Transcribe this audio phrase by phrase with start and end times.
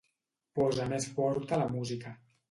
[0.59, 2.15] Posa més forta la música.